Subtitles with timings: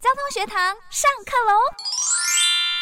[0.00, 0.56] 交通学堂
[0.90, 1.58] 上课喽！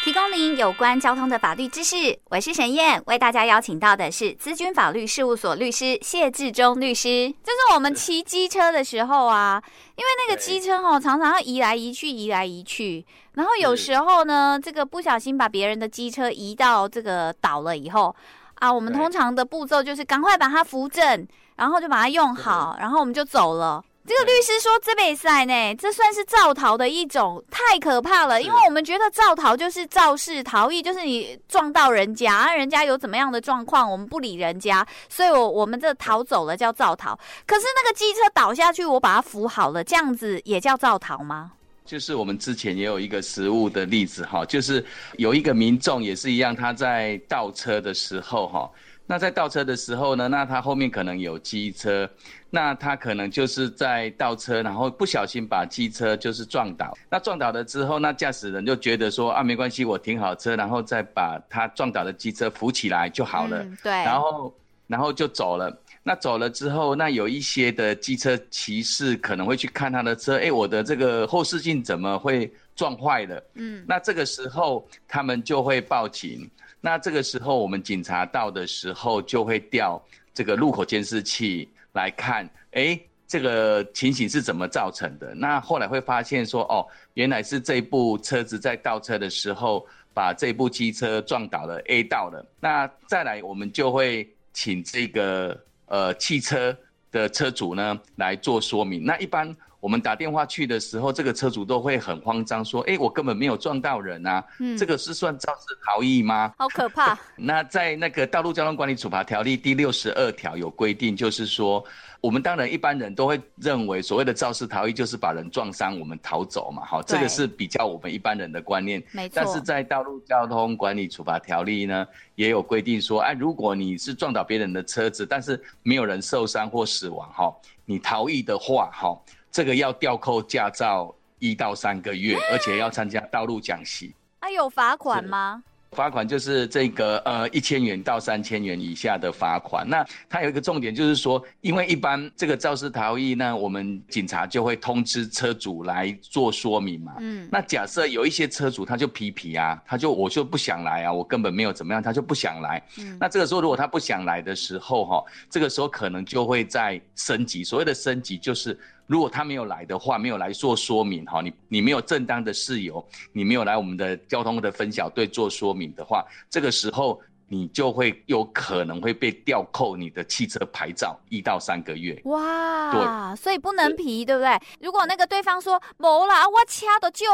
[0.03, 2.19] 提供您有关交通的法律知识。
[2.25, 7.27] 我是沈燕，为大家邀请到的是资君法律事务所律师谢志忠律师。
[7.43, 9.59] 就是我们骑机车的时候啊，
[9.95, 13.03] 因为那个机车哦，常常要移来移去，移来移去。
[13.33, 18.15] 然后有时候呢，这个不小心把别人的机车移到这个倒了以后
[18.59, 23.83] 啊，我们通常的步骤就是赶快把它扶正，然后就把它用好，然后我们就走了。
[24.07, 28.41] 这个律师说，这没赛呢，这算是造逃的一种，太可怕了。
[28.41, 37.19] 因为我们觉得造逃就是肇事逃逸，就是你撞到人家，人家有怎么样的状况，我们不理人家，所以我我们这逃走了叫造逃。
[37.45, 41.51] 可是那个机车倒下去，我把它扶好了，这样子也叫造逃吗？
[41.85, 44.85] 就是我们之前也有一个实物的例子哈，就是
[45.17, 48.71] 有一个民众也是一样，他在倒车的时候哈。
[49.09, 52.07] 那在倒车的时候呢，那他后面可能有机车，
[52.49, 56.95] 那他可能就是在倒车，然后不小心把机车就是撞倒。
[57.09, 63.63] 那撞倒了之后，那驾驶人就觉得说啊，没关系，我停好车，然后再把他撞倒的机车扶起来就好了。
[63.63, 63.91] 嗯，对。
[63.91, 64.53] 然后，
[64.87, 65.73] 然后就走了。
[66.03, 73.43] 那走了之后，那有一些的机车骑士可能会去看他的车，哎，我的这个后视镜怎么会撞坏了？
[73.55, 73.83] 嗯。
[73.85, 76.49] 那这个时候他们就会报警。
[76.79, 82.97] 那这个时候，我们警察到的时候，就会调这个路口监视器来看，哎，
[83.27, 85.33] 这个情形是怎么造成的？
[85.33, 92.45] 那后来会发现说，哦，原来是这部车子在倒车的时候，把这部机车撞倒了，A 到了。
[92.59, 96.77] 那再来，我们就会请这个呃汽车
[97.11, 99.03] 的车主呢来做说明。
[99.03, 99.53] 那一般。
[99.87, 107.17] 我们打电话去的时候，这个车主都会很慌张，说：“哎，我根本没有撞到人啊，嗯，这个是算肇事逃逸吗？”好可怕。
[107.37, 111.81] 那在那个《道路交通管理处罚条例》第六十二条有规定，就是说。
[112.19, 119.01] 我们当然一般人都会认为，所谓的肇事逃逸就是把人撞伤，我们逃走嘛，哈，这个是比较我们一般人的观念。
[119.11, 119.33] 没错。
[119.35, 129.15] 但是在道路交通管理处罚条例呢，也有规定说，哎，如果你是撞倒别人的车子，但是没有人受伤或死亡，哈，你逃逸的话，哈，
[129.57, 134.13] 这个要吊扣驾照一到三个月，而且要参加道路讲习。
[134.37, 135.63] 啊，有罚款吗？
[135.93, 139.83] 罚款就是这个呃一千元到三千元以下的罚款。
[139.89, 147.15] 那它有一个重点就是说，因为一般这个肇事逃逸呢，我们警察就会通知车主来做说明嘛。
[147.17, 147.49] 嗯。
[147.51, 152.79] 那假设有一些车主他就皮皮啊，他就我就不想来啊，我根本没有怎么样，他就不想来。
[152.99, 153.17] 嗯。
[153.19, 157.63] 那这个时候如果他不想来的时候哈，这个时候可能就会在升级。
[157.63, 158.77] 所谓的升级就是。
[159.07, 172.21] 如果他没有来的话，没有来做说明哈，你你没有正当的事由，你没有来我们的交通的分小队做说明的话，这个时候你就会有可能会被吊扣你的汽车牌照一到三个月。
[172.25, 174.59] 哇，对，所以不能皮，对不对？
[174.81, 177.25] 如果那个对方说没啦，我掐的就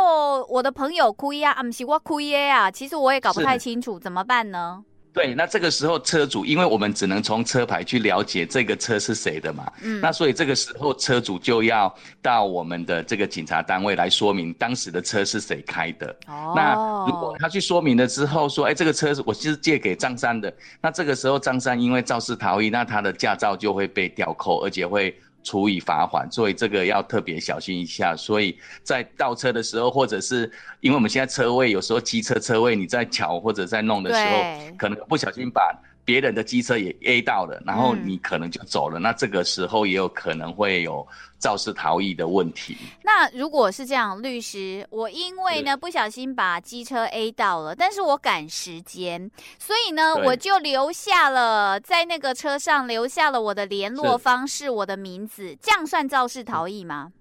[0.47, 4.84] 我的朋友亏呀，啊，不是我亏呀，其实我也搞不太清楚，怎么办呢？
[5.13, 16.07] 对，那这个时候车主，因为我们只能从车牌去了解这个车是谁的嘛，嗯，那所以这个时候车主就要到我们的这个警察单位来说明当时的车是谁开的。
[16.28, 16.73] 哦，那
[17.07, 25.16] 如果他去说明了之后说，哎，这个车是我是借给张三的，那这个时候张三因为肇事逃逸，那他的驾照就会被吊扣，而且会。
[25.43, 28.15] 处以罚款，所以这个要特别小心一下。
[28.15, 30.49] 所以在倒车的时候，或者是
[30.79, 35.61] 因为我们现在车位有时候机车车位你在调或者在弄的时候，可能不小心把
[36.06, 39.00] 别人的机车也 A 到了，然后你可能就走了。
[39.00, 41.08] 嗯、那这个时候也有可能会有
[41.40, 42.78] 肇事逃逸的问题。
[43.03, 57.12] 那如果是这样，律师，我因为呢不小心把机车 A 到了，但是我赶时间，所以呢我就留下了在那个车上留下了我的联络方式、我的名字，这样算肇事逃逸吗？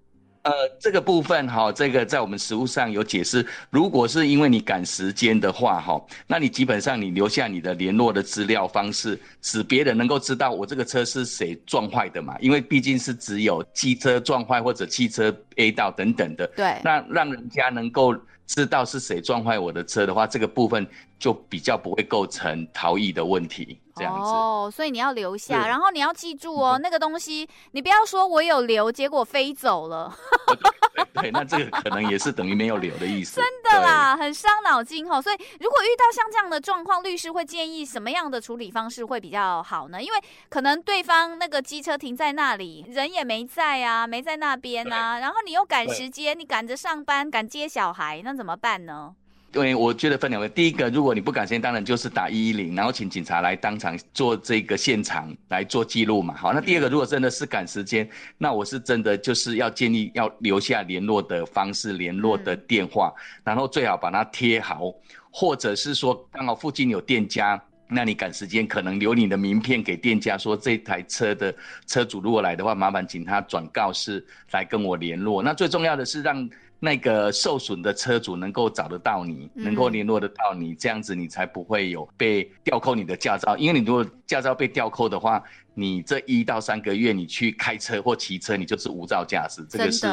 [0.43, 3.47] 呃，这个部分哈，这个在我们实务上有解释。
[3.71, 12.37] 如果是因为你赶时间的话哈，那你基本上你留下你的联络的资料方式，使别人能够知道我这个车是谁撞坏的嘛？
[12.41, 16.45] 因为毕竟是只有机车撞坏或者汽车 A 到等等的。
[16.57, 16.75] 对。
[16.83, 18.13] 那让人家能够
[18.45, 20.85] 知道是谁撞坏我的车的话，这个部分
[21.21, 23.79] 就比较不会构成逃逸的问题。
[23.95, 30.15] 这样子哦，所以你要留下，然后你要记住哦，那个东西你不要说我有留，结果飞走了。
[30.47, 33.41] 对，对，对，那这个可能也是等于没有留的意思。
[33.41, 35.21] 真的啦，很伤脑筋哈。
[35.21, 40.03] 所以如果遇到像这样的状况，律师会建议什么样的处理方式会比较好呢？
[40.03, 40.19] 因为
[40.49, 49.15] 可能对方那个机车停在那里，人也没在啊，没在那边啊，然后你又赶时间，你赶着上班，赶接小孩，那怎么办呢？
[49.55, 56.35] 因为我觉得分两个，第一个，如果你不敢先，当然就是打一一零，然后请警察来当场做这个现场来做记录嘛。
[56.35, 58.09] 好，那第二个，如果真的是赶时间，
[58.39, 63.13] 那我是真的就是要建议要留下联络的方式、联络的电话，
[63.45, 64.93] 然后最好把它贴好，
[65.31, 67.63] 或者是说刚好附近有店家。
[67.95, 71.55] 那你赶时间，可能留你的名片给店家，说这台车的
[71.87, 75.43] 车主如果来的话，麻烦请他转告示来跟我联络。
[75.43, 76.49] 那最重要的是让
[76.85, 83.57] 那个受损的车主能够找得到你，能够联络得到你，这样子你才不会有被吊扣你的驾照。
[83.57, 85.41] 因为你如果驾照被吊扣的话，
[85.75, 90.09] 你这一到三个月你去开车或骑车，你就是无照驾驶，这个是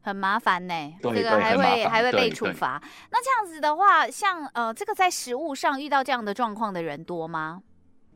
[0.00, 0.94] 很麻烦呢、欸。
[1.02, 2.80] 这个还会还会被处罚。
[3.10, 7.62] 那这样子的话，像呃，这个在实务上遇到这样的状况的人多吗？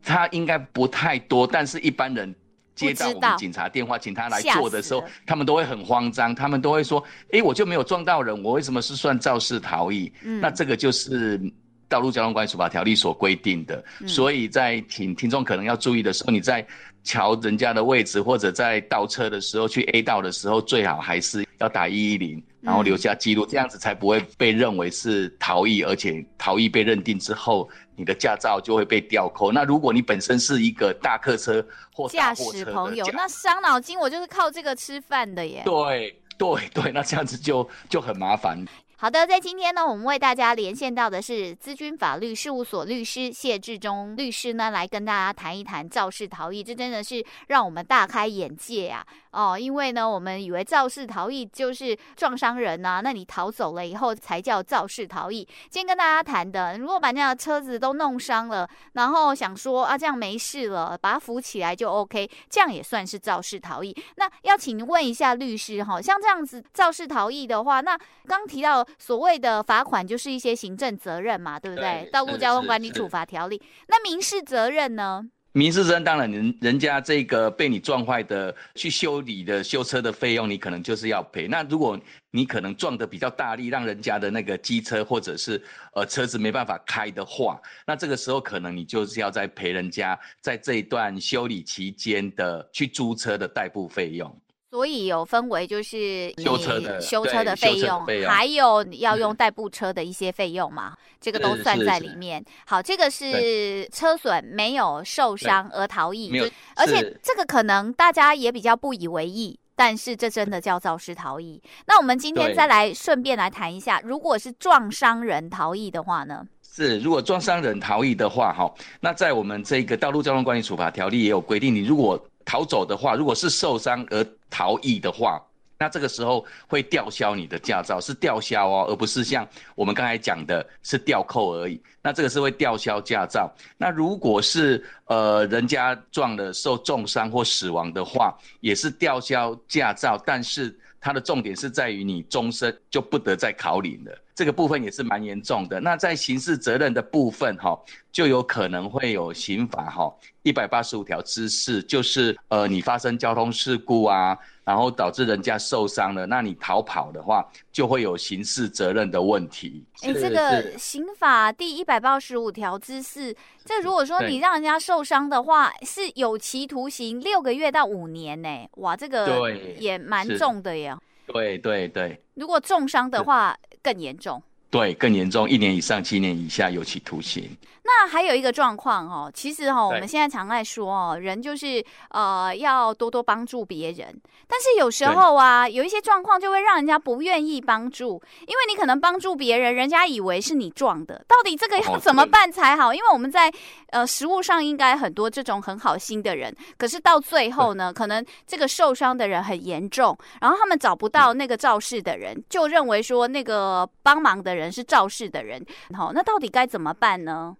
[0.01, 2.33] 他应该不太多，但是一般人
[2.77, 7.03] 接到我们警察电话，请他来做的时候，他们都会很慌张，他们都会说
[7.33, 11.41] ：“哎，我就没有撞到人，我为什么是算肇事逃逸？”嗯，那这个就是。
[11.89, 16.67] 道路交通管理处罚条例所规定的，嗯、所以在听听众可能要注意的时候，你在
[17.01, 29.51] 瞧人家的位置或者在倒车的时候去 A 道的时候，最好还是要打一一零，然后留下记录，嗯、这样子才不会被认为是逃逸，而且逃逸被认定之后，你的驾照就会被吊扣。
[29.51, 35.63] 那如果你本身是一个大客车或驾驶朋友，那伤脑筋，我就是靠这个吃饭的耶。
[35.65, 38.63] 对对对，那这样子就就很麻烦。
[38.99, 49.05] 好的，在今天呢，我们为大家连线到的是资军法律事务所律师谢志忠律师呢，来跟大家谈一谈肇事逃逸，这真的是让我们大开眼界啊！
[49.29, 55.47] 哦，因为呢，我们以为肇事逃逸就是撞伤人呐、啊，那你逃走了以后才叫肇事逃逸。
[55.69, 63.95] 今天跟大家谈的，如果把那辆车子都弄伤了，然后想说啊，这样没事了，把它扶起来就 OK，这样也算是肇事逃逸。
[64.15, 67.95] 那要请问一下律师哈，像这样子肇事逃逸的话，那
[68.25, 68.86] 刚提到。
[68.97, 72.03] 所谓的罚款就是一些行政责任嘛，对不对？
[72.03, 73.61] 对，道路交通管理处罚条例。
[73.87, 75.29] 那民事责任呢？
[75.53, 81.47] 民事责任当然人人家这个被你撞坏的去修理的修车的费用，你可能就是要赔。
[81.47, 81.99] 那如果
[82.29, 85.59] 你可能撞的比较大力，让人家的那个机车或者是
[85.93, 94.39] 呃车子没办法开的话，那这个时候可能你就是要再赔人家在这一段修理期间的去租车的代步费用。
[94.69, 102.43] 所以有分为就是修车的修车的费用，还有要用代步车的一些费用嘛，嗯、这个都算在里面。
[102.65, 106.37] 好，这个是车损没有受伤而逃逸，
[106.75, 111.61] 而且这个可能大家也比较不以为意，但是这真的叫肇事逃逸。
[111.85, 116.45] 那我们今天再来顺便来谈一下，如果是撞伤人逃逸的话呢？
[116.61, 118.69] 是，如果撞伤人逃逸的话，哈，
[118.99, 125.37] 那在我们这个道路交通管理处罚条例也有规定，你如果逃走的话，如果是受伤而逃逸的话，
[125.77, 129.45] 那这个时候会吊销你的驾照，是吊销哦，而不是像
[129.75, 131.79] 我们刚才讲的是吊扣而已。
[132.07, 133.53] 那这个是会吊销驾照。
[133.77, 144.23] 那如果是呃人家撞了受重伤或死亡的话，也是吊销驾照，但是它的重点是在于你终身就不得再考领了。
[144.33, 145.81] 这个部分也是蛮严重的。
[145.81, 147.77] 那在刑事责任的部分，哈，
[148.11, 159.83] 就有可能会有刑法，哈，一百八十五条之四，就是呃，你发生交通事故啊，然后导致人家受伤了，那你逃跑的话，就会有刑事责任的问题。
[160.03, 163.35] 哎，这个刑法第一百八十五条之四，
[163.65, 168.67] 这如果说你让人家受伤的话，是有期徒刑六个月到五年呢。
[168.75, 170.99] 哇，这个也蛮重的呀。
[171.27, 174.41] 对对对，如果重伤的话更严重。
[174.69, 177.49] 对，更严重，一年以上七年以下有期徒刑。
[177.83, 184.13] 那还有一个状况哦，其实哈、哦，我们现在常在说哦，人就是呃要多多帮助别人，
[184.45, 192.93] 但是有时候啊，有一些状况就会让人家不愿意帮助，因为你可能帮助别人，人家以为是你撞的，到底这个要怎么办才好？
[192.93, 193.49] 因为我们在
[193.91, 207.55] 呃食物上应该很多这种很好心的人，可是到最后呢，可能这个受伤的人很严重，然后他们找不到那个肇事的人，就认为说那个帮忙的人是肇事的人，好，那到底该怎么办呢？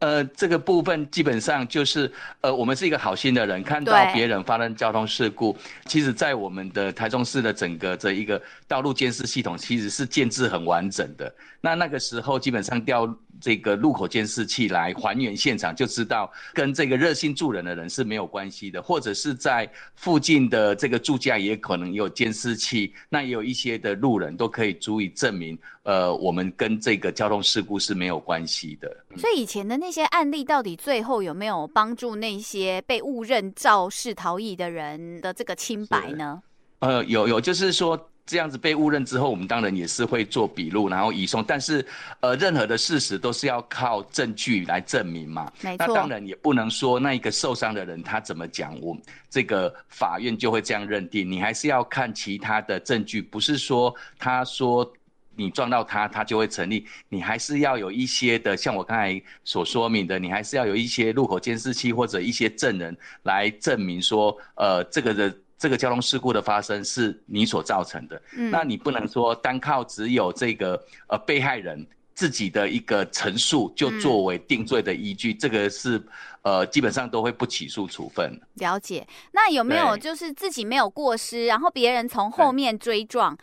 [0.00, 2.08] 呃，这个部分基本上就是，
[2.40, 5.56] 呃，我们是一个好心的人，看到别人发生交通事故，
[5.86, 11.34] 其实，在我们的台中市的整个这一个道路监视系统，其实是建制很完整的。
[11.60, 28.96] 那那个时候，基本上调这个路口监视器来还原现场，就知道跟这个热心助人的人是没有关系的，或者是在附近的这个住家也可能有监视器，那也有一些的路人都可以足以证明，呃，我们跟这个交通事故是没有关系的。
[29.16, 36.42] 所以以前的那些案例，到底最后有没有帮助那些被误认肇事逃逸的人的这个清白呢？
[36.80, 38.10] 呃，有有，就是说。
[38.28, 41.42] 这样子被误认之后，我们当然也是会做笔录，然后移送。
[41.42, 41.84] 但是，
[42.20, 45.50] 呃，任何的事实都是要靠证据来证明嘛。
[45.62, 48.94] 那当然也不能说那一个受伤的人他怎么讲，我
[49.30, 51.28] 这个法院就会这样认定。
[51.28, 54.92] 你还是要看其他的证据，不是说他说
[55.34, 56.86] 你撞到他，他就会成立。
[57.08, 65.34] 你还是要有一些的，像我刚才所说明的，你还是要有一些路口监视器或者一些证人来证明说，呃，这个的。
[65.58, 71.84] 这个交通事故的发生是你所造成的，嗯，那你不能说单靠只有这个呃被害人
[72.14, 76.00] 自己的一个陈述就作为定罪的依据，嗯、这个是
[76.42, 78.40] 呃基本上都会不起诉处分。
[78.54, 83.36] 了解，那有没有就是自己没有过失，然后别人从后面追撞，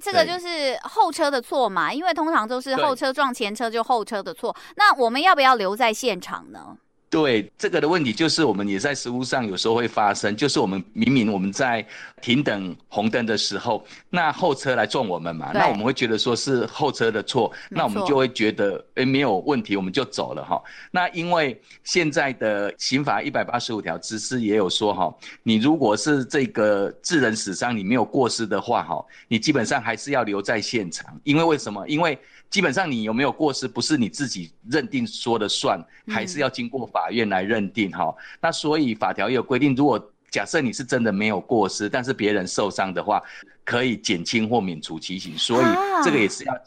[0.00, 1.92] 这个就是后车的错嘛？
[1.92, 6.76] 因为通常都是后车撞前车就后车的错，那我们要不要留在现场呢？
[7.10, 11.84] 对这个的问题，就是我们也在实务上有时候会发生，就是我们明明我们在
[12.22, 20.62] 停等红灯的时候，那后车来撞我们嘛，那我们会觉得说是后车的错，那我们就会觉得诶没有问题，我们就走了哈。
[20.92, 25.12] 那因为现在的刑法一百八十五条之四也有说哈，
[25.42, 31.84] 你如果是这个致人死伤，你没有过失的话哈，你基本上还是要留在现场，因为为什么？
[31.88, 32.16] 因为
[32.50, 38.14] 基本上你有没有过失，不是你自己认定说了算，还是要经过法院来认定哈、嗯。
[38.42, 43.22] 那所以法条也有规定，如果假设你是真的没有过失，但是别人受伤的话，
[43.64, 45.38] 可以减轻或免除其刑。
[45.38, 45.64] 所以
[46.04, 46.58] 这个也是要、啊、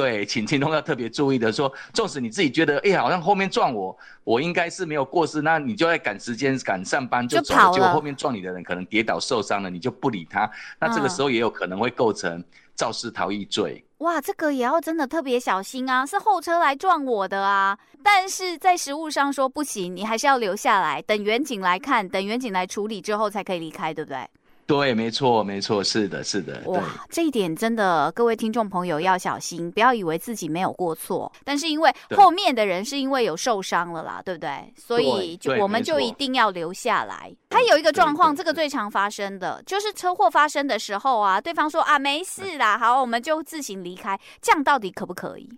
[0.00, 12.42] 对，请听众要特别注意的说，纵使你自己觉得哎、欸，好像后面撞我，我应该是没有过失，那你就在赶时间赶上班就走了，结果后面撞你的人可能跌倒受伤了，你就不理他，那这个时候也有可能会构成
[12.74, 13.84] 肇事逃逸罪。
[13.98, 16.06] 哇，这个也要真的特别小心啊！
[16.06, 24.26] 是后车来撞我的啊，但是在实务上说不行，你还是要留下来，等员警来看，等员警来处理之后才可以离开，对不对？
[24.70, 26.62] 对，没错，没错，是的，是的。
[26.66, 34.72] 哇，这一点真的，各位听众朋友要小心，不要以为自己没有过错，但是因为后面的人是因为有受伤了啦，对不对？
[34.76, 37.34] 所以就我们就一定要留下来。
[37.50, 45.50] 还有一个状况，这个最常发生的就是车祸发生的时候啊，对方说啊没事啦，好，我们就自行离开，这样到底可不可以？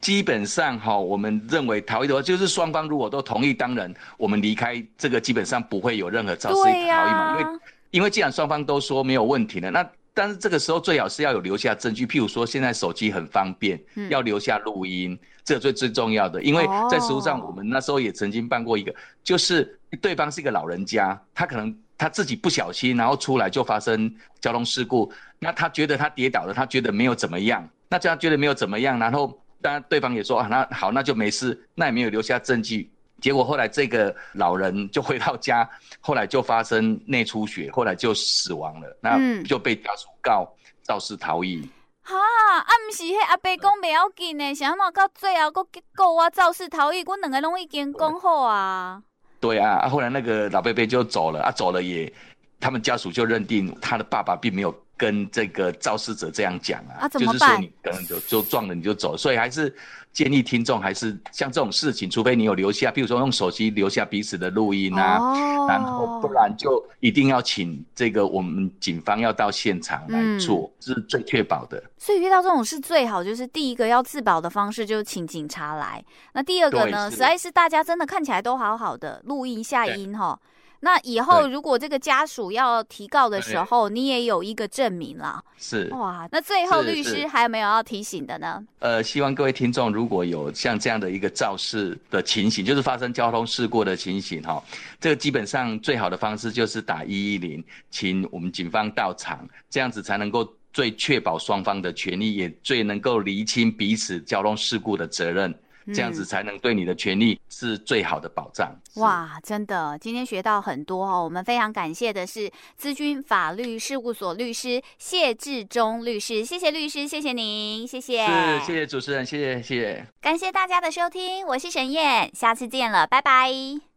[0.00, 7.60] 基本上哈，我们认为逃逸的话，就是双方如果都同意，当然我们离开这个基本上不会有任何肇事逃逸嘛，因为。
[7.90, 16.42] 因为既然双方都说没有问题了，那但是这个时候最好是要有留下证据，譬如说现在手机很方便，嗯、要留下录音，这个最最重要的。
[16.42, 32.90] 因为在实务上，我们那时候也曾经办过一个，就是对方是一个老人家，他可能他自己不小心，然后出来就发生交通事故，那他觉得他跌倒了，他觉得没有怎么样，那这样觉得没有怎么样，然后当然对方也说啊，那好，那就没事，那也没有留下证据。
[33.20, 35.68] 结果后来这个老人就回到家，
[36.00, 38.96] 后来就发生内出血，后来就死亡了。
[39.00, 40.46] 那就被家属告
[40.82, 41.68] 肇事逃逸。
[42.02, 49.02] 哈、嗯，啊，不是迄阿伯讲袂要紧呢，想到到最后佫告我肇事逃逸，我两个拢已经讲好啊。
[49.40, 52.12] 对啊，啊后来那个老伯伯就走了，啊走了也，
[52.60, 57.08] 他们家属就认定他的爸爸并没有跟这个肇事者这样讲啊？
[57.08, 59.74] 就是说你可能就就撞了你就走，所以还是。
[60.16, 65.70] 建议听众还是像这种事情，除非你有留下，比如说用手机留下彼此的录音啊，oh.
[65.70, 71.84] 然后不然就一定要请这个我们警方要到现场来做，这、嗯、是最确保的。
[71.98, 80.40] 所以遇到这种事最好就是第一个要自保的方式就是请警察来，那第二个呢，实在是大家真的看起来都好好的，录音下音哈。
[80.80, 85.42] 那以后如果这个家属要提告的时候，你也有一个证明了。
[85.58, 88.62] 是哇，那最后律师还有没有要提醒的呢？
[88.78, 94.62] 呃，希望各位听众如果有像这样的一个肇事的情形，就是发生交通事故的情形哈，
[95.00, 105.52] 这个基本上最好的方式就是打一一零，请我们警方到场，这样子才能够最确保双方的权利，也最能够厘清彼此交通事故的责任。
[105.94, 108.74] 这样子才能对你的权利是最好的保障。
[108.96, 111.22] 哇，真的，今天学到很多哦。
[111.22, 118.26] 我们非常感谢的是资君法律事务所律师谢志忠律师，谢谢律师，谢谢您，谢谢。
[118.26, 120.06] 是，谢谢主持人，谢谢，谢谢。
[120.20, 123.95] 感谢大家的收听，我是沈燕，下次见了，拜拜。